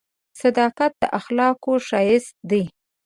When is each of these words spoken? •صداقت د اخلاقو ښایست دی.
•صداقت 0.41 0.91
د 1.01 1.03
اخلاقو 1.19 1.73
ښایست 1.87 2.35
دی. 2.49 2.63